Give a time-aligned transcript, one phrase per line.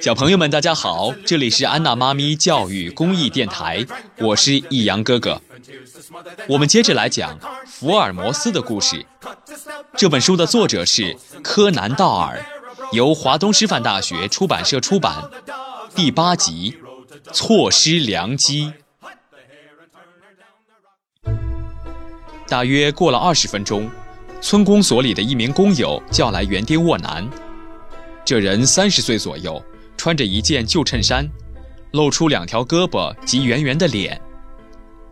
[0.00, 3.86] 小朋友们，大家好，这里是安娜妈咪教育公益电台，
[4.18, 5.40] 我是易阳哥哥。
[6.48, 9.06] 我们接着来讲福尔摩斯的故事。
[9.96, 12.44] 这本书的作者是柯南道尔，
[12.90, 15.30] 由华东师范大学出版社出版。
[15.94, 16.76] 第八集，
[17.32, 18.72] 错失良机。
[22.48, 23.88] 大约过了二十分钟。
[24.40, 27.28] 村公所里的一名工友叫来园丁沃南，
[28.24, 29.62] 这人三十岁左右，
[29.96, 31.28] 穿着一件旧衬衫，
[31.92, 34.20] 露出两条胳膊及圆圆的脸。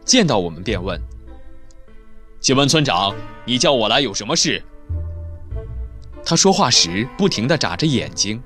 [0.05, 1.01] 见到我们便问
[2.41, 3.13] ：“请问村长，
[3.45, 4.63] 你叫我来有什么事？”
[6.25, 8.41] 他说话时不停地眨着眼睛。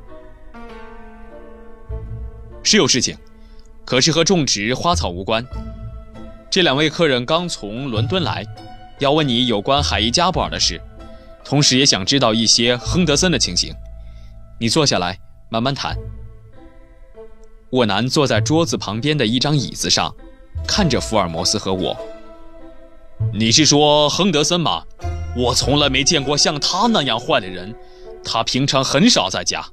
[2.62, 3.16] 是有事情，
[3.84, 5.44] 可是和种植花草无关。
[6.50, 8.44] 这两位客人刚从伦敦来。
[9.00, 10.78] 要问你有关海伊加布尔的事，
[11.42, 13.74] 同时也想知道一些亨德森的情形。
[14.58, 15.18] 你坐下来，
[15.48, 15.96] 慢慢谈。
[17.70, 20.14] 沃南坐在桌子旁边的一张椅子上，
[20.68, 21.96] 看着福尔摩斯和我。
[23.32, 24.82] 你是说亨德森吗？
[25.34, 27.74] 我从来没见过像他那样坏的人，
[28.22, 29.64] 他平常很少在家。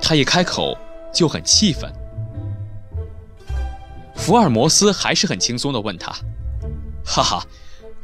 [0.00, 0.74] 他一开口
[1.12, 1.92] 就很气愤。
[4.16, 6.10] 福尔摩斯还是很轻松地问他
[7.04, 7.46] ：“哈哈。”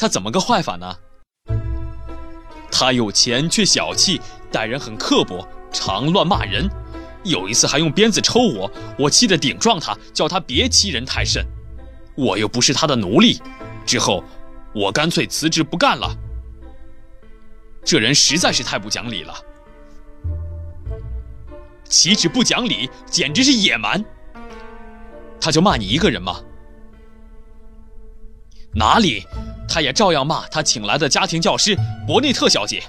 [0.01, 0.97] 他怎么个坏法呢？
[2.73, 4.19] 他有钱却小气，
[4.51, 6.67] 待人很刻薄，常乱骂人。
[7.23, 11.45] 有一次还用鞭子抽我，我气得顶撞他，叫他别欺人太甚。
[12.17, 13.43] 我又不是他的奴隶。
[13.85, 14.25] 之后，
[14.75, 16.17] 我干脆辞职不干了。
[17.85, 19.35] 这人实在是太不讲理了。
[21.85, 24.03] 岂止不讲理，简直是野蛮。
[25.39, 26.41] 他就骂你一个人吗？
[28.75, 29.27] 哪里？
[29.71, 31.77] 他也照样骂他请来的家庭教师
[32.07, 32.83] 伯内特小姐。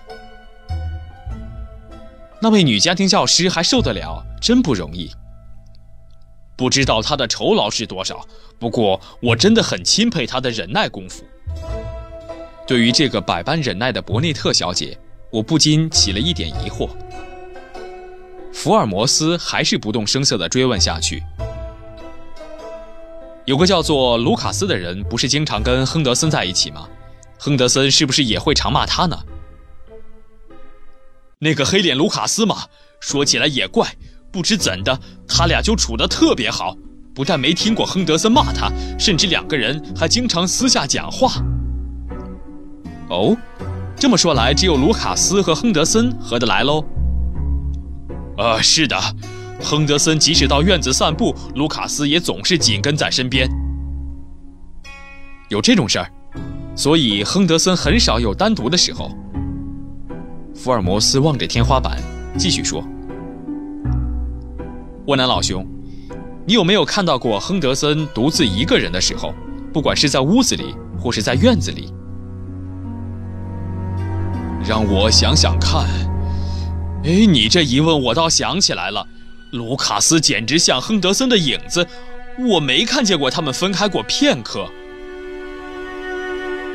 [2.42, 5.12] 那位女家庭教师还受得了，真不容易。
[6.58, 8.26] 不知道她的酬劳是多少，
[8.60, 11.24] 不过我真的很钦佩她的忍耐功夫。
[12.66, 14.98] 对于这个百般忍耐的伯内特小姐，
[15.32, 16.90] 我不禁起了一点疑惑。
[18.52, 21.24] 福尔摩斯还是不动声色地追问下去。
[23.52, 26.88] 有个叫做卢卡斯的人，不是经常跟亨德森在一起吗？
[27.38, 29.18] 亨德森是不是也会常骂他呢？
[31.40, 32.64] 那个黑脸卢卡斯嘛，
[33.02, 33.94] 说起来也怪，
[34.32, 34.98] 不知怎的，
[35.28, 36.78] 他俩就处得特别好，
[37.14, 41.34] 不但没听过亨德森骂他，甚至两个人还经常私下讲话。
[43.10, 43.36] 哦，
[43.98, 46.86] 这么说来，只有卢卡斯和亨德森合得来喽？
[48.38, 48.98] 呃，是的。
[49.64, 53.50] 亨德森即使到院子散步，卢卡斯也总是紧跟在身边。
[55.50, 56.12] 有这种事儿，
[56.76, 59.12] 所以亨德森很少有单独的时候。
[60.56, 61.98] 福尔摩斯望着天花板，
[62.38, 62.84] 继续说
[65.08, 65.66] ：“沃南老兄，
[66.46, 69.34] 你有没有看到过亨德森独自一个人的时候？
[69.74, 71.94] 不管是在屋子里，或是在院子里？
[74.66, 75.86] 让我想想看。
[77.04, 79.08] 哎，你这一问，我倒想起来了。”
[79.52, 81.86] 卢卡斯简直像亨德森的影子，
[82.40, 84.66] 我没看见过他们分开过片刻。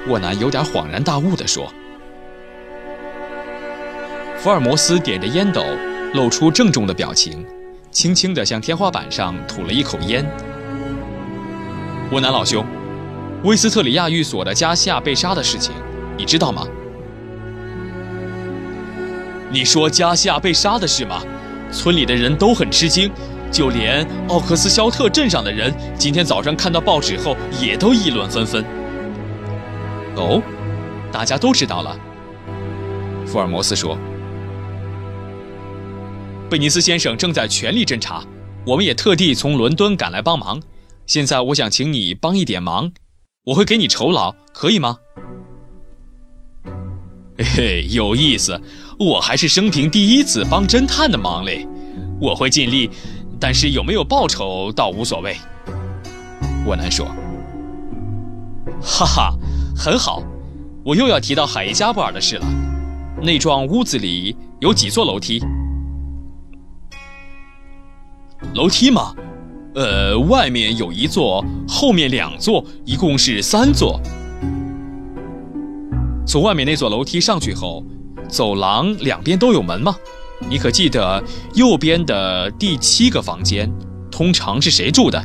[0.09, 1.72] 沃南有点恍然大悟地说
[4.38, 5.64] ：“福尔摩斯点着烟斗，
[6.12, 7.47] 露出郑重的表情，
[7.91, 10.25] 轻轻地向天花板上吐了一口烟。
[12.12, 12.62] 沃南老兄，
[13.43, 15.72] 威斯特里亚寓所的加西亚被杀的事情，
[16.19, 16.66] 你知道吗？
[19.50, 21.22] 你说加西亚被杀的事吗？”
[21.76, 23.12] 村里的人都很吃惊，
[23.53, 28.64] 就连奥克斯肖特镇上的人，今天早上看到报纸后也都议论纷纷。
[30.16, 30.42] 哦，
[31.12, 31.94] 大家都知道了。
[33.26, 33.98] 福尔摩斯说
[36.48, 38.25] ：“贝尼斯先生正在全力侦查，
[38.64, 40.62] 我们也特地从伦敦赶来帮忙。
[41.04, 42.91] 现在我想请你帮一点忙，
[43.44, 44.97] 我会给你酬劳，可以吗？”
[47.37, 48.58] 嘿嘿，有意思。
[48.98, 51.69] 我还是生平第一次帮侦探的忙嘞，
[52.19, 52.90] 我会尽力，
[53.38, 55.37] 但是有没有报酬倒无所谓。
[56.64, 57.06] 沃南说
[58.81, 59.34] ：“哈哈，
[59.76, 60.22] 很好，
[60.82, 62.46] 我又要提到海伊加布尔的事了。
[63.20, 65.44] 那幢屋子里有几座楼梯？
[68.54, 69.14] 楼梯吗？
[69.75, 74.00] 呃，外面有一座，后面两座，一共是三座。
[76.26, 77.84] 从外面那座楼梯上去后。”
[78.28, 79.96] 走廊两边都有门吗？
[80.49, 81.23] 你可记得
[81.55, 83.73] 右边的第七个房间
[84.11, 85.23] 通常是谁住的？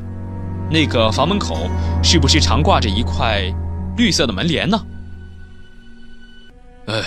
[0.69, 1.69] 那个房门口
[2.01, 3.43] 是不是常挂着一块
[3.97, 4.81] 绿色的门帘呢？
[6.85, 7.03] 哎，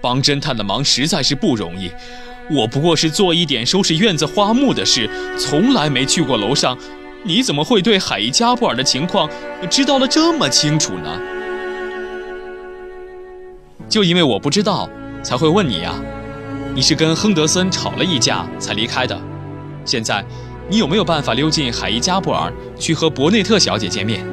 [0.00, 1.90] 帮侦探的忙实在是不容易。
[2.50, 6.78] 我不过是做一点收拾院子花木的事，从来没去过楼上。
[7.24, 9.28] 你怎么会对海伊加布尔的情况
[9.70, 11.20] 知道了这么清楚呢？
[13.88, 14.88] 就因为我不知道，
[15.24, 15.92] 才会问你呀。
[16.74, 19.18] 你是跟亨德森吵了一架才离开的。
[19.84, 20.24] 现在，
[20.68, 24.24] 你有没有办法溜进海伊加布尔去和伯内特小姐见面？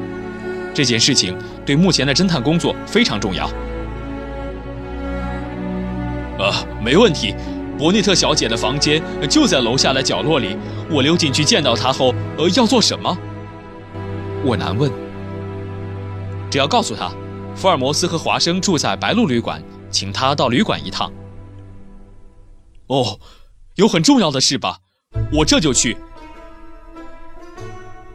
[0.74, 3.50] 这件事情对目前的侦探工作非常重要。
[6.40, 6.52] 呃，
[6.84, 7.34] 没问题。
[7.78, 10.56] 伯内特小姐的房间就在楼下的角落里。
[10.90, 13.18] 我溜进去见到她后，呃，要做什么？
[14.44, 14.92] 我难问。
[16.50, 17.12] 只要告诉他，
[17.56, 19.62] 福尔摩斯和华生住在白鹿旅馆，
[19.92, 21.12] 请他到旅馆一趟。
[22.88, 23.20] 哦，
[23.76, 24.80] 有很重要的事吧？
[25.32, 25.98] 我这就去。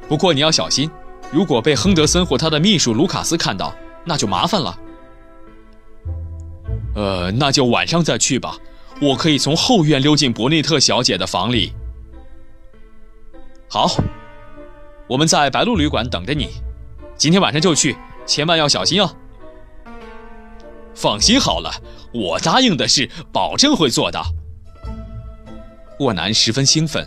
[0.08, 0.90] 不过你要小心，
[1.30, 3.74] 如果被亨德森或他的秘书卢卡斯看到，
[4.04, 4.78] 那就麻烦了。
[6.94, 8.56] 呃，那就晚上再去吧。
[9.02, 11.74] 我可以从后院溜进伯内特小姐的房里。
[13.68, 13.90] 好，
[15.06, 16.50] 我们在白鹿旅馆等着你，
[17.16, 19.10] 今天晚上就去，千万要小心哦。
[20.96, 21.70] 放心好了，
[22.12, 24.24] 我答应的事保证会做到。
[26.00, 27.06] 沃南十分兴奋，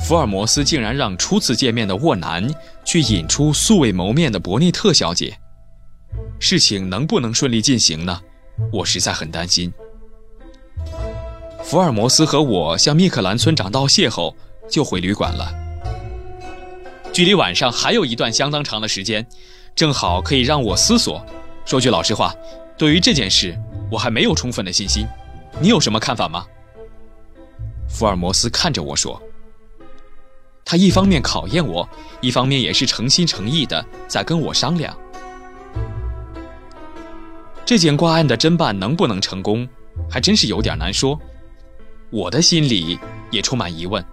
[0.00, 2.52] 福尔摩斯竟然让初次见面的沃南
[2.84, 5.38] 去引出素未谋面的伯内特小姐，
[6.40, 8.20] 事情能不能顺利进行呢？
[8.72, 9.72] 我实在很担心。
[11.62, 14.34] 福尔摩斯和我向密克兰村长道谢后，
[14.68, 15.54] 就回旅馆了。
[17.12, 19.26] 距离晚上还有一段相当长的时间，
[19.74, 21.24] 正好可以让我思索。
[21.66, 22.32] 说句老实话，
[22.78, 23.58] 对于这件事，
[23.90, 25.04] 我还没有充分的信心。
[25.60, 26.46] 你有什么看法吗？
[27.88, 29.20] 福尔摩斯看着我说
[30.64, 31.88] ：“他一方面考验我，
[32.20, 34.96] 一方面也是诚心诚意的在跟我商量。”
[37.66, 39.68] 这件挂案的侦办能不能成功，
[40.08, 41.18] 还真是有点难说。
[42.10, 42.96] 我的心里
[43.32, 44.04] 也充满疑问。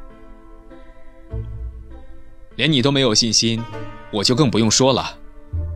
[2.56, 3.61] 连你都没有信心，
[4.11, 5.19] 我就更不用说了。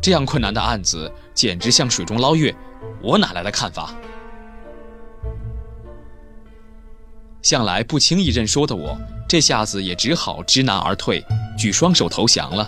[0.01, 2.53] 这样困难的案子，简直像水中捞月，
[2.99, 3.93] 我哪来的看法？
[7.43, 8.97] 向来不轻易认输的我，
[9.29, 11.23] 这下子也只好知难而退，
[11.55, 12.67] 举双手投降了。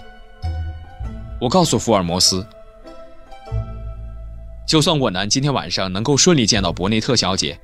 [1.42, 2.45] 我告诉福尔摩斯。
[4.68, 7.60] 就算我南今天晚上能够顺利见到伯内特小姐，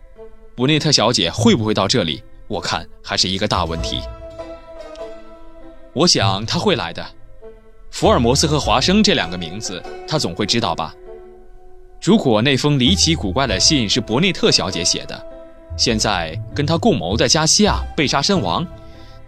[0.55, 2.23] 伯内特小姐会不会到这里？
[2.47, 4.01] 我看还是一个大问题。
[5.93, 7.05] 我想她会来的。
[7.95, 10.93] 福尔摩斯和华生这两个名字，他总会知道吧？
[12.01, 15.25] 如果那封离奇古怪的信是伯内特小姐写的，
[15.77, 18.67] 现在跟他共谋的加西亚被杀身亡，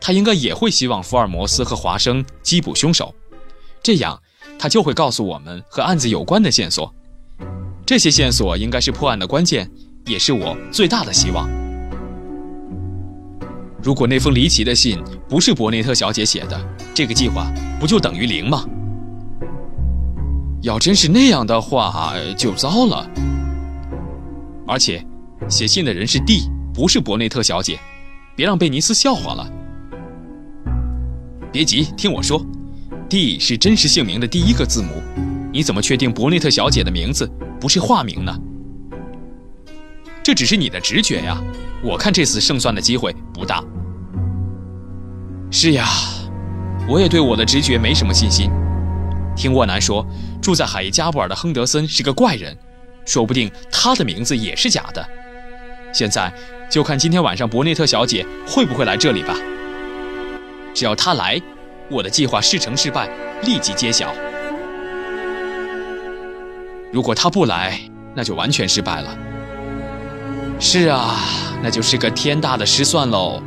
[0.01, 3.15] 他应该也会希望福尔摩斯和华生缉捕凶手，
[3.81, 4.21] 这样
[4.59, 6.93] 他就会告诉我们和案子有关的线索。
[7.85, 9.71] 这些线索应该是破案的关键，
[10.05, 11.49] 也是我最大的希望。
[13.83, 16.59] 如果那封离奇的信不是伯内特小姐写的，
[16.93, 18.65] 这个计划不就等于零吗？
[20.61, 23.09] 要真是那样的话，就糟了。
[24.65, 25.05] 而且，
[25.47, 27.79] 写信的人是 D，不是伯内特小姐，
[28.35, 29.49] 别让贝尼斯笑话了。
[31.51, 32.43] 别急，听我说
[33.07, 35.01] ，D 是真实姓名的第一个字母。
[35.53, 37.29] 你怎么确定伯内特小姐的名字？
[37.59, 38.35] 不是化名呢，
[40.21, 41.41] 这只是你的直觉呀。
[41.83, 43.63] 我看这次胜算的机会不大。
[45.49, 45.87] 是呀，
[46.87, 48.51] 我也对我的直觉没什么信心。
[49.35, 50.05] 听沃南说，
[50.41, 52.55] 住在海伊加布尔的亨德森是个怪人，
[53.05, 55.07] 说不定他的名字也是假的。
[55.93, 56.31] 现在
[56.69, 59.35] 就看今天晚上伯内特小姐会不会来这里吧。
[60.73, 61.41] 只要她来，
[61.89, 63.09] 我的计划是成是败
[63.43, 64.13] 立即揭晓。
[66.91, 67.79] 如果他不来，
[68.13, 69.17] 那就完全失败了。
[70.59, 71.15] 是啊，
[71.63, 73.41] 那就是个天大的失算喽。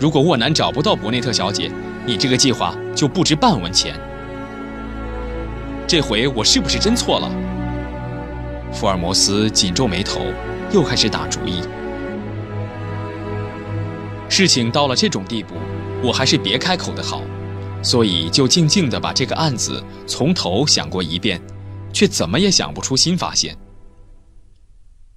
[0.00, 1.70] 如果沃南找不到伯内特小姐，
[2.06, 3.94] 你这个计划就不值半文钱。
[5.86, 7.30] 这回我是不是真错了？
[8.72, 10.20] 福尔摩斯紧皱眉头，
[10.72, 11.62] 又开始打主意。
[14.28, 15.54] 事情到了这种地步，
[16.02, 17.22] 我还是别开口的好。
[17.82, 21.40] 所以就静静地把这个案子从头想过一遍，
[21.92, 23.56] 却怎么也想不出新发现。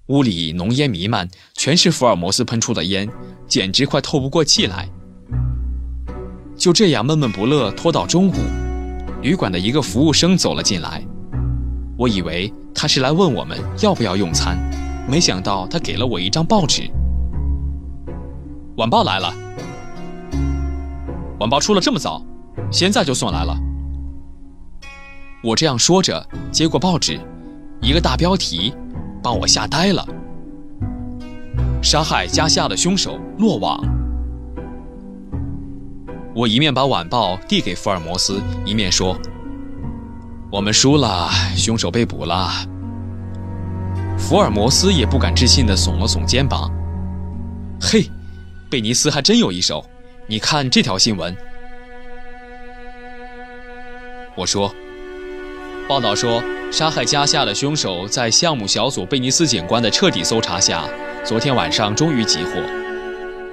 [0.08, 3.08] 屋里浓烟弥漫，全是福尔摩斯喷出的烟，
[3.48, 4.90] 简直快透不过气来。
[6.58, 8.34] 就这样闷闷不乐，拖到中午，
[9.22, 11.04] 旅馆的一个服务生走了进来。
[11.98, 14.58] 我以为他是来问我们要不要用餐，
[15.08, 16.90] 没想到他给了我一张报纸。
[18.78, 19.34] 晚报来了，
[21.40, 22.24] 晚报出了这么早。
[22.70, 23.58] 现在就送来了。
[25.44, 27.20] 我这样说着，接过报纸，
[27.82, 28.74] 一个大标题，
[29.24, 30.04] 把我吓呆了：
[31.82, 33.80] 杀害加西亚的凶手落网。
[36.34, 39.16] 我一面把晚报递给福尔摩斯，一面说
[40.52, 42.50] ：“我们输了，凶手被捕了。”
[44.18, 46.72] 福尔摩斯也不敢置信地耸了耸肩膀
[47.82, 48.10] ：“嘿，
[48.70, 49.86] 贝尼斯还真有一手！
[50.28, 51.36] 你看这条新闻。”
[54.36, 54.74] 我说。
[55.90, 60.86] 报道说，杀害加夏的凶手在项目小组贝尼斯警官的彻底搜查下，
[61.22, 62.62] 昨天晚上终于集获。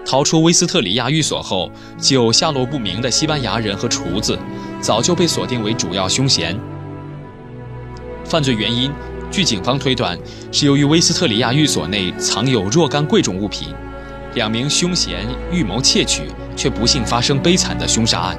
[0.06, 1.68] 逃出威斯特里亚寓所后，
[2.00, 4.38] 就下落不明的西班牙人和厨子，
[4.80, 6.56] 早就被锁定为主要凶嫌。
[8.24, 8.92] 犯罪原因，
[9.32, 10.16] 据警方推断，
[10.52, 13.74] 是由于威斯特里亚寓所内藏有若干贵重物品，
[14.34, 16.22] 两名凶嫌预谋窃取，
[16.54, 18.38] 却不幸发生悲惨的凶杀案。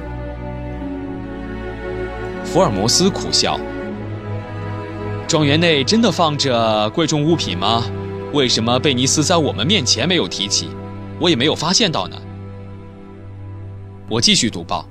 [2.46, 3.60] 福尔摩斯苦笑。
[5.30, 7.84] 庄园内真的放着贵重物品吗？
[8.32, 10.68] 为什么贝尼斯在我们面前没有提起，
[11.20, 12.16] 我也没有发现到呢？
[14.08, 14.88] 我继续读报。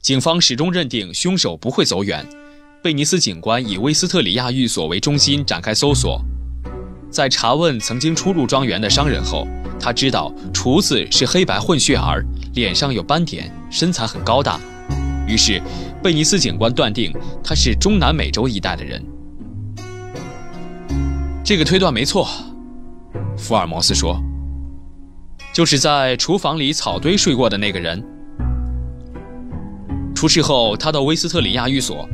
[0.00, 2.26] 警方始终认定凶手不会走远。
[2.82, 6.18] 贝尼斯警官以威斯特里亚寓所为中心展开搜索，
[7.10, 9.46] 在查问曾经出入庄园的商人后，
[9.78, 12.24] 他知道厨子是黑白混血儿，
[12.54, 14.58] 脸上有斑点，身材很高大。
[15.28, 15.60] 于是，
[16.06, 19.04] 贝尼斯警官断定他是中南美洲一带的人。
[21.44, 22.28] 这个推断没错，
[23.36, 24.16] 福尔摩斯说
[25.52, 28.00] ：“就是在厨房里草堆睡过的那个人。
[30.14, 32.08] 出事后，他到威斯特里亚寓所，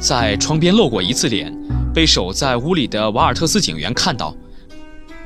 [0.00, 1.54] 在窗边露过一次脸，
[1.92, 4.34] 被守在屋里的瓦尔特斯警员看到。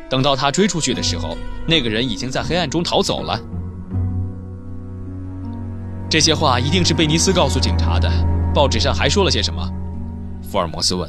[0.08, 3.40] 等到他追出去的时候，那个人已经在黑暗中逃走了。”
[6.10, 8.10] 这些话一定是贝尼斯告诉警察的。
[8.52, 9.64] 报纸上还说了些什么？
[10.42, 11.08] 福尔摩斯问。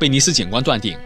[0.00, 0.96] 贝尼斯警官断定，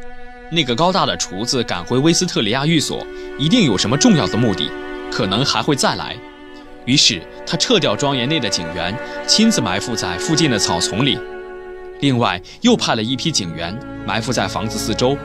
[0.52, 3.04] 那个高大的厨子赶回威斯特里亚寓所，
[3.40, 4.70] 一定有什么重要的目的，
[5.10, 6.16] 可能还会再来。
[6.84, 8.96] 于是他撤掉庄园内的警员，
[9.26, 11.18] 亲自埋伏在附近的草丛里。
[11.98, 15.18] 另外又派了一批警员埋伏在房子四周。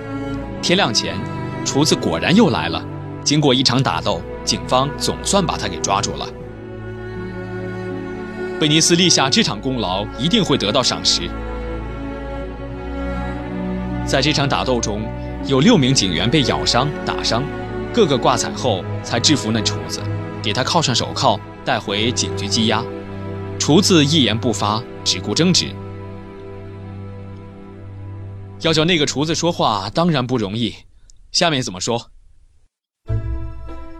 [0.63, 1.15] 天亮前，
[1.63, 2.83] 厨子果然又来了。
[3.23, 4.19] 经过一场打斗。
[4.47, 6.25] 警方总算把他给抓住了。
[8.57, 11.29] 贝尼斯立下这场功劳，一定会得到赏识。
[14.05, 15.01] 在这场打斗中，
[15.45, 17.43] 有六名警员被咬伤、打伤，
[17.93, 20.01] 个个挂彩后才制服那厨子，
[20.41, 22.81] 给他铐上手铐，带回警局羁押。
[23.59, 25.67] 厨子一言不发，只顾争执。
[28.61, 30.73] 要叫那个厨子说话，当然不容易。
[31.33, 32.11] 下面怎么说？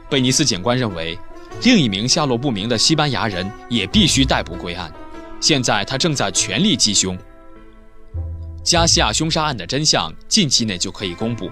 [0.10, 1.20] 贝尼斯警官认为，
[1.64, 4.92] 另一名下落不明的西班牙人也必须逮捕归案。
[5.42, 7.18] 现在他正在全力缉凶。
[8.64, 11.50] 加西亚凶杀案的真相近期内就可以公布。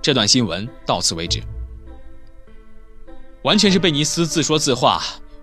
[0.00, 1.42] 这段新闻到此为止。
[3.42, 5.02] 完全是贝尼斯自说自话。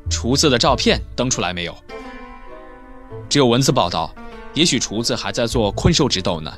[0.09, 1.77] 厨子的照片登出来没有？
[3.27, 4.13] 只有文字报道。
[4.55, 6.51] 也许厨子还在做困兽之斗呢。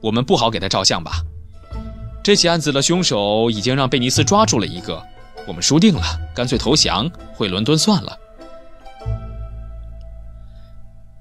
[0.00, 1.22] 我们不好给他照相吧？
[2.26, 5.00] 这起案子的凶手已经让贝尼斯抓住了一个，
[5.46, 6.02] 我们输定了，
[6.34, 8.18] 干脆投降，回伦敦算了。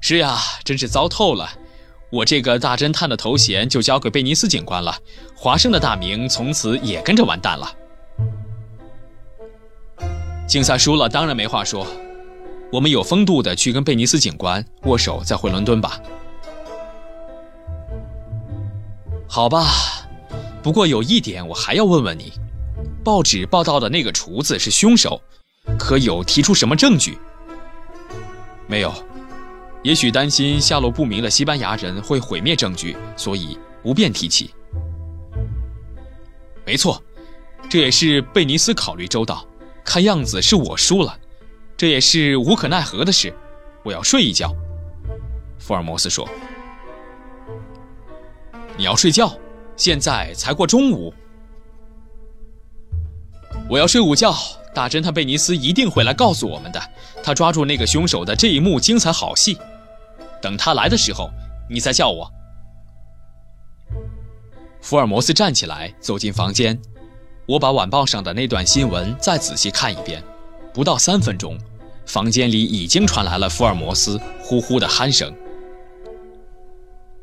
[0.01, 1.47] 是呀，真是糟透了，
[2.11, 4.97] 我这个大侦探的头衔就交给贝尼斯警官了，
[5.37, 7.71] 华生的大名从此也跟着完蛋了。
[10.47, 11.85] 竞赛输了，当然没话说，
[12.71, 15.99] 我们有风度的去跟贝尼斯警官握手，再回伦敦吧。
[19.27, 19.94] 好吧。
[20.65, 22.33] 不过有一点，我还要问问你：
[23.03, 25.21] 报纸报道的那个厨子是凶手，
[25.77, 27.19] 可有提出什么证据？
[28.65, 28.91] 没有，
[29.83, 34.55] 也许担心下落不明的西班牙人会毁灭证据，所以不便提起。
[36.65, 36.99] 没错，
[37.69, 39.45] 这也是贝尼斯考虑周到。
[39.83, 41.15] 看样子是我输了，
[41.77, 43.31] 这也是无可奈何的事。
[43.83, 44.51] 我要睡一觉。
[45.59, 46.27] 福尔摩斯说
[48.75, 49.31] ：“你要睡觉？”
[49.75, 51.13] 现在才过中午，
[53.69, 54.33] 我要睡午觉。
[54.73, 56.81] 大侦探贝尼斯一定会来告诉我们的，
[57.23, 59.57] 他抓住那个凶手的这一幕精彩好戏。
[60.41, 61.29] 等他来的时候，
[61.69, 62.29] 你再叫我。
[64.81, 66.77] 福尔摩斯站起来走进房间，
[67.45, 70.21] 我把晚报上的那段新闻再仔细看一遍。
[70.73, 71.57] 不到三分钟，
[72.05, 75.33] 房间里已经传来了福尔摩斯呼呼的鼾声。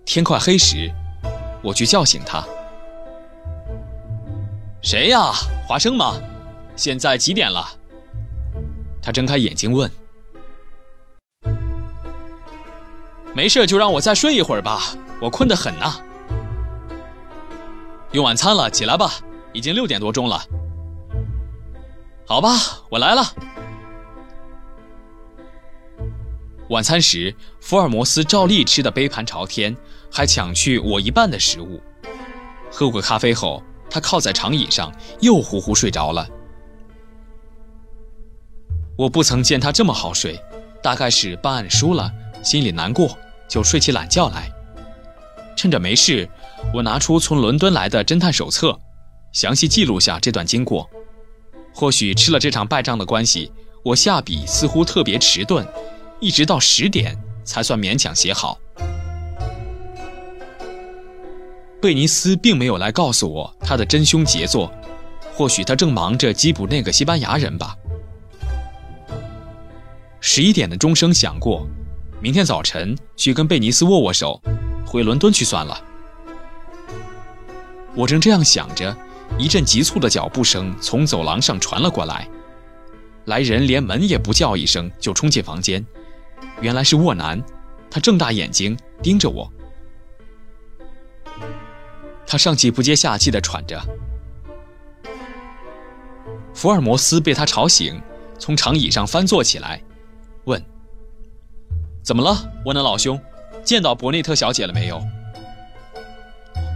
[0.07, 0.91] 天快黑时。
[1.63, 2.45] 我去叫醒他。
[4.83, 5.31] 谁呀？
[5.67, 6.21] 华生吗？
[6.75, 7.65] 现在几点了？
[9.01, 9.91] 他睁开眼睛问。
[13.35, 14.81] 没事就让我再睡一会儿吧，
[15.21, 15.97] 我困得很呐。
[18.13, 19.13] 用晚餐了，起来吧，
[19.53, 20.43] 已经六点多钟了。
[22.27, 22.51] 好吧，
[22.91, 23.23] 我来了。
[26.69, 29.77] 晚餐时，福尔摩斯照例吃的杯盘朝天，
[30.13, 31.81] 还抢去我一半的食物。
[32.71, 36.29] 喝过咖啡后，他靠在长椅上，又呼呼睡着了。
[38.97, 40.39] 我不曾见他这么好睡，
[40.83, 43.17] 大概是办案输了，心里难过，
[43.49, 44.51] 就睡起懒觉来。
[45.57, 46.29] 趁着没事，
[46.75, 48.79] 我拿出从伦敦来的侦探手册，
[49.33, 50.89] 详细记录下这段经过。
[51.75, 53.51] 或许吃了这场败仗的关系，
[53.83, 55.67] 我下笔似乎特别迟钝，
[56.21, 58.59] 一直到十点才算勉强写好。
[61.83, 64.73] 贝尼斯并没有来告诉我他的真凶杰作，
[65.35, 67.77] 或许他正忙着缉捕那个西班牙人吧。
[70.21, 71.67] 十一点的钟声响过，
[72.21, 74.41] 明天早晨去跟贝尼斯握握手，
[74.87, 75.83] 回伦敦去算了。
[77.97, 78.97] 我正这样想着。
[79.39, 82.29] 一阵急促的脚步声从走廊上传了过来，
[83.25, 85.85] 来人连门也不叫一声就冲进房间，
[86.61, 87.43] 原来是沃南，
[87.91, 89.51] 他睁大眼睛盯着我，
[92.33, 93.79] 他上气不接下气地喘着。
[96.55, 98.01] 福尔摩斯被他吵醒，
[98.39, 99.83] 从长椅上翻坐起来，
[100.45, 100.65] 问
[102.03, 103.21] ：“怎么了，沃南老兄？
[103.63, 104.99] 见到伯内特小姐了没有？”“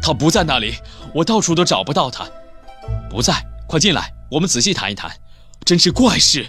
[0.02, 0.74] 她不在那里，
[1.14, 2.28] 我到处都找不到她。”
[3.08, 3.32] 不在，
[3.66, 5.10] 快进来，我们仔细谈一谈。
[5.64, 6.46] 真是怪事。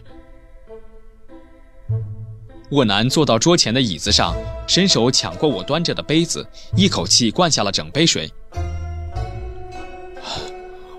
[2.72, 4.36] 沃南坐到桌前的椅子上，
[4.68, 6.46] 伸手抢过我端着的杯子，
[6.76, 8.30] 一口气灌下了整杯水。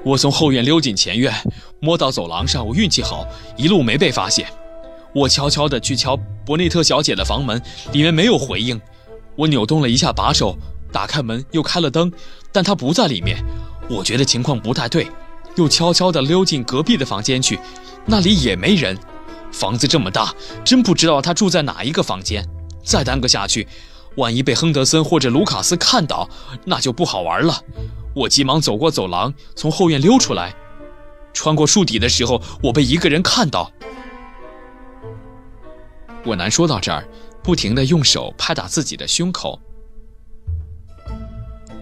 [0.04, 1.32] 我从后院溜进前院，
[1.80, 3.26] 摸到走廊上，我运气好，
[3.56, 4.46] 一路没被发现。
[5.14, 7.60] 我悄悄地去敲伯内特小姐的房门，
[7.92, 8.80] 里面没有回应。
[9.36, 10.56] 我扭动了一下把手，
[10.92, 12.12] 打开门，又开了灯，
[12.52, 13.38] 但她不在里面。
[13.88, 15.06] 我觉得情况不太对。
[15.56, 17.58] 又悄悄地溜进隔壁的房间去，
[18.06, 18.96] 那里也没人。
[19.50, 20.32] 房子这么大，
[20.64, 22.46] 真不知道她住在哪一个房间。
[22.84, 23.66] 再耽搁下去，
[24.16, 26.28] 万一被亨德森或者卢卡斯看到，
[26.64, 27.60] 那就不好玩了。
[28.18, 30.54] 我急忙走过走廊，从后院溜出来。
[31.32, 33.70] 穿过树底的时候，我被一个人看到。
[36.24, 37.06] 我难说到这儿，
[37.42, 39.60] 不停地用手拍打自己的胸口。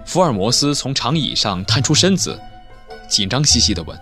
[0.04, 2.38] 福尔摩斯从长椅上探出身子。
[3.08, 3.96] 紧张兮兮地问：“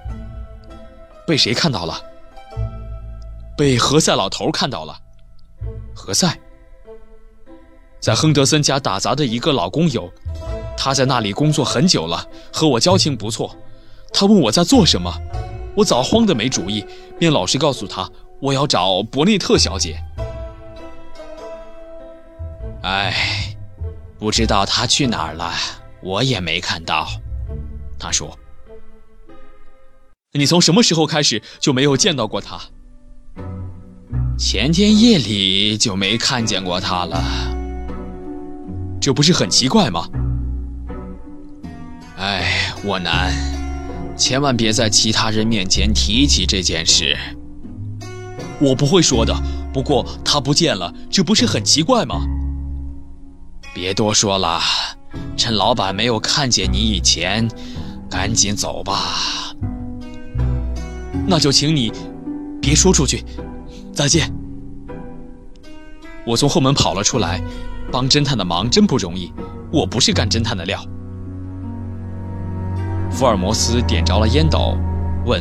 [1.27, 2.01] 被谁看到了
[3.57, 4.99] ？”“被何塞老头看到了。
[5.95, 6.37] ”“何塞，
[8.01, 10.11] 在亨德森家打杂的一个老工友，
[10.77, 13.57] 他在那里工作很久了，和我交情不错。
[14.13, 15.13] 他问我在做什么，
[15.77, 16.85] 我早慌得没主意，
[17.19, 18.11] 便老实告诉他
[18.41, 20.03] 我要找伯内特小姐。
[22.83, 23.57] ”“哎，
[24.19, 25.53] 不知道他去哪儿了，
[26.03, 27.09] 我也没看到。”
[27.99, 28.39] 他说。
[30.37, 32.61] 你从什么时候开始就没有见到过他？
[34.37, 37.23] 前天夜里就没看见过他了，
[39.01, 40.09] 这不是很奇怪吗？
[42.25, 43.35] 哎，沃南，
[44.17, 47.15] 千万别在其他人面前提起这件事。
[48.59, 49.37] 我不会说的。
[49.75, 52.25] 不过他不见了，这不是很奇怪吗？
[53.75, 54.59] 别多说了，
[55.37, 57.47] 趁老板没有看见你以前，
[58.09, 59.55] 赶紧走吧。
[61.27, 61.93] 那就请你
[62.59, 63.23] 别说出去，
[63.93, 64.33] 再见。
[66.27, 67.43] 我从后门跑了出来，
[67.93, 69.31] 帮侦探的忙真不容易，
[69.71, 70.83] 我不是干侦探的料。
[73.15, 74.77] 福尔摩斯点着了烟斗，
[75.25, 75.41] 问：“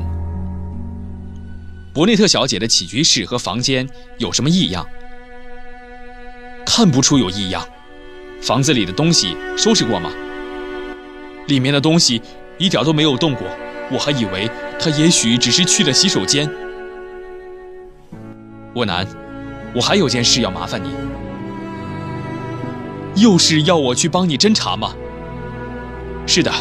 [1.92, 4.86] 伯内特小姐的起居室和房间有什么异样？”
[6.64, 7.68] 看不出有异样。
[8.44, 10.12] 房子里的东西收拾过吗？
[11.48, 12.22] 里面的东西
[12.60, 13.48] 一点都没有动过。
[13.92, 14.48] 我还以为
[14.80, 16.48] 他也许只是去了洗手间。
[18.76, 19.08] 沃南，
[19.74, 20.90] 我还有件事要麻烦你。
[23.16, 24.94] 又是要我去帮你侦查吗？
[26.28, 26.52] 是的，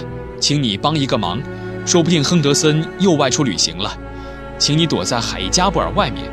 [0.42, 1.40] 请你帮一个忙，
[1.86, 3.96] 说不定亨德森又外出旅行了，
[4.58, 6.28] 请你躲在海伊加布尔外面。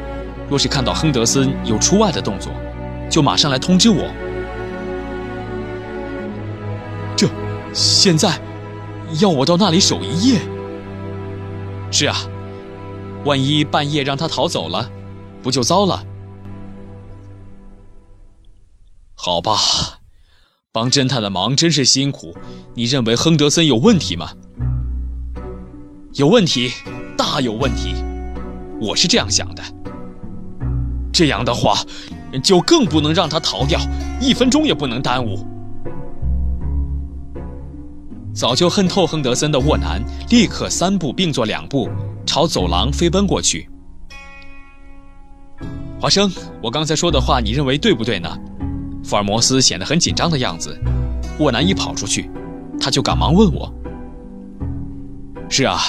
[0.50, 2.52] 若是看到亨德森有出外的动作，
[3.08, 4.10] 就马上来通知我。
[7.16, 7.30] 这，
[7.72, 8.42] 现在
[9.22, 10.42] 要我到那里守一夜？
[11.92, 12.18] 是啊，
[13.26, 14.90] 万一半夜让他逃走了，
[15.44, 16.04] 不就糟了？
[19.14, 19.99] 好吧，
[20.72, 22.36] 帮侦探的忙真是辛苦。
[22.76, 24.30] 你认为亨德森有问题吗？
[26.14, 26.72] 有问题，
[27.18, 27.96] 大有问题。
[28.80, 29.64] 我是这样想的。
[31.12, 31.84] 这样的话，
[32.44, 33.80] 就更不能让他逃掉，
[34.22, 35.44] 一分钟也不能耽误。
[38.32, 41.90] 早就恨透亨德森的沃南立刻三步并作两步，
[42.28, 43.68] 朝走廊飞奔过去。
[46.00, 48.30] 华生，我刚才说的话，你认为对不对呢？
[49.10, 50.78] 福尔摩斯显得很紧张的样子。
[51.40, 52.30] 沃南一跑出去，
[52.80, 53.74] 他就赶忙问我
[55.50, 55.80] ：“是啊，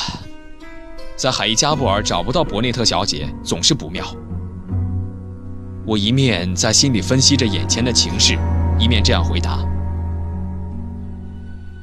[1.17, 4.07] 在海伊加布尔找不到伯内特小姐，总是不妙。”
[5.87, 8.39] 我一面在心里分析着眼前的情势，
[8.79, 9.59] 一面这样回答：“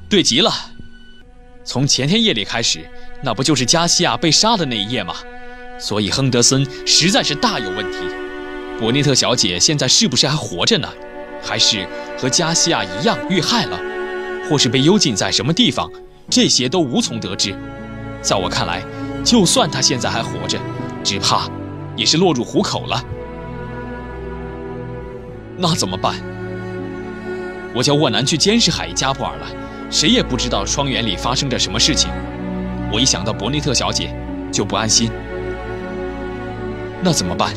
[0.10, 0.52] 对极了，
[1.64, 2.84] 从前天夜里开始，
[3.22, 5.14] 那不就是加西亚被杀的那一夜吗？”
[5.80, 8.00] 所以亨德森实在是大有问题。
[8.80, 10.88] 伯内特小姐现在是不是还活着呢？
[11.42, 13.80] 还是和加西亚一样遇害了，
[14.50, 15.90] 或是被幽禁在什么地方？
[16.30, 17.56] 这些都无从得知。
[18.22, 18.84] 在我看来，
[19.24, 20.60] 就算他现在还活着，
[21.04, 21.48] 只怕
[21.96, 23.02] 也是落入虎口了。
[25.58, 26.16] 那怎么办？
[27.74, 29.48] 我叫沃南去监视海伊加布尔了，
[29.90, 32.10] 谁也不知道庄园里发生着什么事情。
[32.92, 34.14] 我一想到伯内特小姐，
[34.52, 35.10] 就不安心。
[37.02, 37.54] 那怎么办？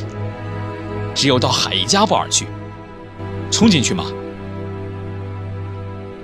[1.12, 2.46] 只有到海伊加布尔去，
[3.50, 4.04] 冲进去吗？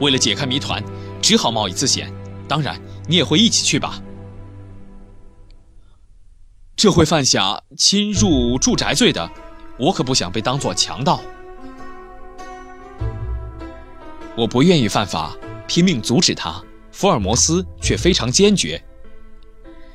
[0.01, 0.83] 为了解开谜团，
[1.21, 2.12] 只好冒一次险。
[2.49, 4.01] 当然，你也会一起去吧？
[6.77, 9.31] 这会犯下侵入住宅罪的，
[9.79, 11.21] 我可不想被当作强盗。
[14.37, 15.35] 我不愿意犯法，
[15.67, 16.62] 拼命阻止他。
[16.93, 18.83] 福尔摩斯却非常坚决。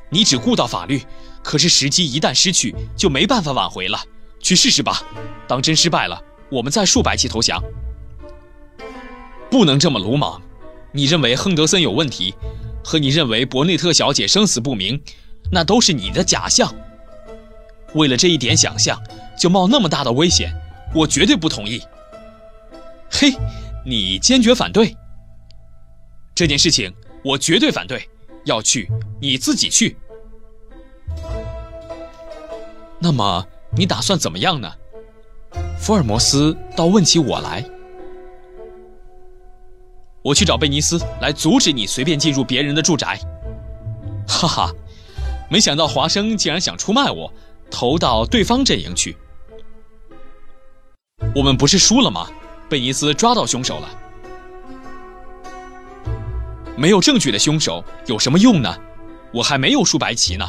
[0.10, 1.02] 你只顾到法律。
[1.44, 4.00] 可是时机一旦失去，就没办法挽回了。
[4.40, 5.02] 去试试吧，
[5.48, 7.64] 当真失败了，我们再数白旗投降。
[9.50, 10.42] 不能这么鲁莽。
[10.94, 12.34] 你认为亨德森有问题，
[12.84, 15.02] 和你认为伯内特小姐生死不明，
[15.50, 16.74] 那都是你的假象。
[17.94, 19.02] 为了这一点想象，
[19.40, 20.54] 就冒那么大的危险，
[20.94, 21.82] 我绝对不同意。
[23.10, 23.34] 嘿，
[23.86, 24.96] 你坚决反对
[26.36, 28.10] 这件事情，我绝对反对。
[28.44, 28.90] 要去，
[29.22, 29.96] 你自己去。
[33.00, 33.46] 那么
[33.78, 34.74] 你打算怎么样呢？
[35.82, 37.66] 福尔摩斯倒问起我来。
[40.22, 43.20] 我去找贝尼斯来阻止你随便进入别人的住宅。
[44.28, 44.72] 哈哈，
[45.50, 47.34] 没想到华生竟然想出卖我，
[47.72, 49.18] 投到对方阵营去。
[51.36, 52.28] 我们不是输了吗？
[52.70, 53.90] 贝尼斯抓到凶手了。
[56.78, 58.72] 没有证据的凶手有什么用呢？
[59.34, 60.48] 我还没有输白棋呢。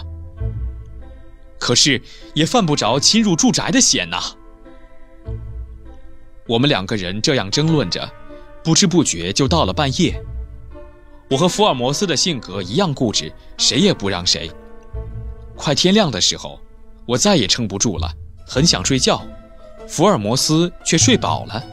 [1.58, 2.02] 可是
[2.34, 4.20] 也犯不着侵入住宅的险呐。
[6.46, 8.10] 我们两个人这样争论着，
[8.64, 10.20] 不知不觉就到了半夜。
[11.30, 14.50] 我和福尔摩斯的性格一样固执，谁也不让谁。
[15.56, 16.60] 快天亮的时候，
[17.06, 18.12] 我再也撑不住了，
[18.46, 19.22] 很想睡觉。
[19.86, 21.64] 福尔摩斯却睡饱了，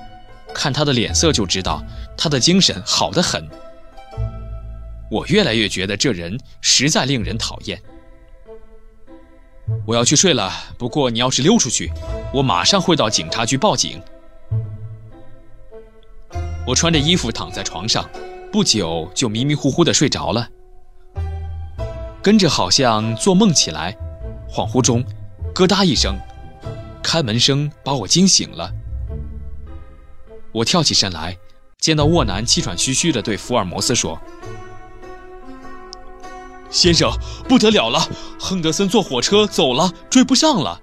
[0.53, 1.83] 看他的脸色就知道
[2.17, 3.47] 他的精神好得很。
[5.11, 7.81] 我越来越觉得这人实在令人讨厌。
[9.85, 11.91] 我要去睡了，不过你要是溜出去，
[12.33, 14.01] 我马上会到警察局报警。
[16.69, 18.07] 我穿着衣服躺在床上，
[18.51, 20.47] 不久就迷迷糊糊的睡着了，
[22.21, 23.97] 跟着好像做梦起来，
[24.47, 25.03] 恍惚中，
[25.51, 26.15] 咯哒一声，
[27.01, 28.71] 开门声把我惊醒了。
[30.51, 31.35] 我跳起身来，
[31.79, 34.21] 见到沃南气喘吁吁地对福尔摩斯说。
[36.69, 37.11] 先生，
[37.47, 37.99] 不得了了！
[38.39, 40.79] 亨德森坐火车走了，追不上了。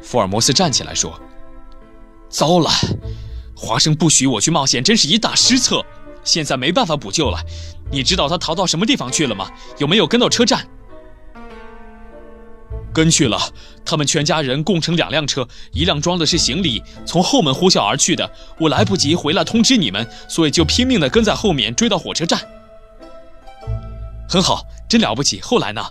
[0.00, 1.20] 福尔摩斯站起来说
[2.28, 2.70] ：“糟了，
[3.56, 5.84] 华生不许我去冒险，真是一大失策。
[6.24, 7.38] 现在没办法补救了。
[7.90, 9.50] 你知道他逃到什么地方去了吗？
[9.78, 10.68] 有没有跟到车站
[12.92, 13.38] ？”“跟去了。
[13.84, 18.30] 他们全家人共乘两辆车，一辆装的是行李，从后门呼啸而去的。
[18.58, 22.38] 我来不及回来通知你们，所以就拼命的跟在后面追到火车站。”
[24.28, 25.40] 很好，真了不起。
[25.40, 25.82] 后来呢？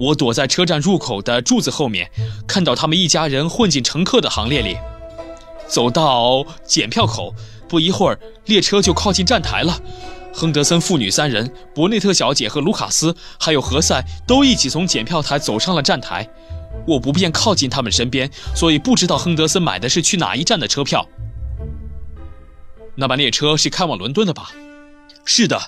[0.00, 2.10] 我躲在车站入口的柱子后面，
[2.46, 4.78] 看到他们一家人混进乘客的行列里，
[5.68, 7.34] 走到检票口，
[7.68, 9.78] 不一会儿，列车就靠近站台了。
[10.32, 16.28] 亨德森父女三人、伯内特小姐和卢卡斯，还有何塞，都一起从检票台走上了站台。
[16.86, 21.06] 我不便靠近他们身边，所以不知道亨德森买的是去哪一站的车票。
[22.94, 24.52] 那班列车是开往伦敦的吧？
[25.24, 25.60] 是的，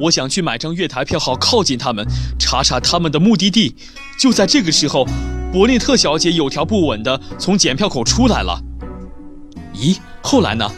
[0.00, 2.06] 我想去买张月台票，好靠近他们，
[2.38, 3.74] 查查他们的目的地。
[4.18, 5.06] 就在这个时候，
[5.52, 8.60] 伯内特小姐有条不紊地从检票口出来了。
[9.74, 10.70] 咦，后来呢？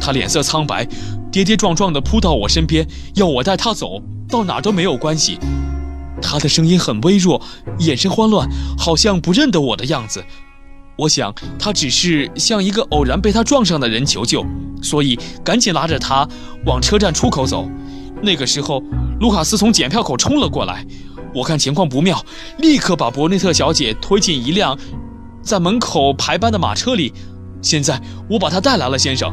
[0.00, 0.86] 他脸色苍白，
[1.32, 5.38] 跌跌撞撞地扑到我身边，要我带他走到哪都没有关系。
[6.22, 7.42] 他的声音很微弱，
[7.80, 10.24] 眼神慌乱，好像不认得我的样子。
[10.96, 14.46] 我想他只是向一个偶然被他撞上的人求救，
[14.80, 16.26] 所以赶紧拉着他
[16.64, 17.68] 往车站出口走。
[18.22, 18.82] 那个时候，
[19.20, 20.86] 卢卡斯从检票口冲了过来，
[21.34, 22.24] 我看情况不妙，
[22.58, 24.78] 立刻把伯内特小姐推进一辆
[25.42, 27.12] 在门口排班的马车里。
[27.62, 29.32] 现在我把她带来了，先生。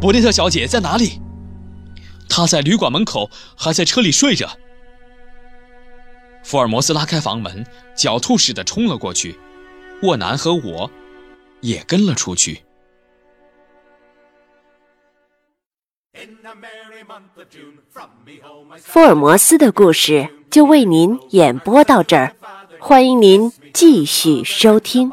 [0.00, 1.20] 伯内特小姐在哪里？
[2.28, 4.48] 她在旅馆门口，还在车里睡着。
[6.44, 9.38] 福尔摩斯拉开房门，狡兔似的冲了过去。
[10.02, 10.90] 沃南和我，
[11.60, 12.62] 也跟了出去。
[18.78, 22.36] 福尔摩斯的故事就为您演播到这儿，
[22.78, 25.10] 欢迎您继续收听。